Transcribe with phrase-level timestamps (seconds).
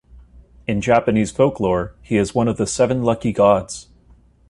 [0.65, 3.87] In Japanese folklore, he is one of the Seven Lucky Gods.